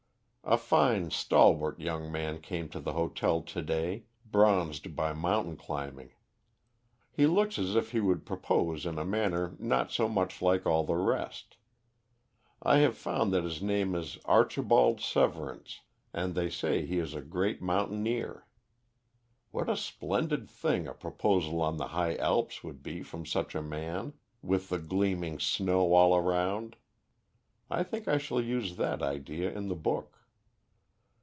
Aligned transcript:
"A 0.43 0.57
fine, 0.57 1.11
stalwart 1.11 1.79
young 1.79 2.11
man 2.11 2.41
came 2.41 2.67
to 2.69 2.81
the 2.81 2.91
hotel 2.91 3.41
to 3.41 3.61
day, 3.61 4.03
bronzed 4.25 4.97
by 4.97 5.13
mountain 5.13 5.55
climbing. 5.55 6.11
He 7.09 7.25
looks 7.25 7.57
as 7.57 7.73
if 7.75 7.91
he 7.91 8.01
would 8.01 8.25
propose 8.25 8.85
in 8.85 8.97
a 8.99 9.05
manner 9.05 9.55
not 9.59 9.91
so 9.93 10.09
much 10.09 10.41
like 10.41 10.65
all 10.65 10.83
the 10.83 10.97
rest. 10.97 11.55
I 12.61 12.79
have 12.79 12.97
found 12.97 13.31
that 13.31 13.45
his 13.45 13.61
name 13.61 13.95
is 13.95 14.17
Archibald 14.25 14.99
Severance, 14.99 15.81
and 16.11 16.35
they 16.35 16.49
say 16.49 16.85
he 16.85 16.97
is 16.97 17.13
a 17.13 17.21
great 17.21 17.61
mountaineer. 17.61 18.45
What 19.51 19.69
a 19.69 19.77
splendid 19.77 20.49
thing 20.49 20.85
a 20.87 20.93
proposal 20.93 21.61
on 21.61 21.77
the 21.77 21.89
high 21.89 22.15
Alps 22.17 22.61
would 22.63 22.83
be 22.83 23.03
from 23.03 23.25
such 23.25 23.55
a 23.55 23.61
man, 23.61 24.13
with 24.41 24.67
the 24.67 24.79
gleaming 24.79 25.39
snow 25.39 25.93
all 25.93 26.13
around! 26.13 26.75
I 27.69 27.83
think 27.83 28.07
I 28.09 28.17
shall 28.17 28.41
use 28.41 28.75
that 28.75 29.01
idea 29.01 29.49
in 29.55 29.69
the 29.69 29.75
book. 29.75 30.17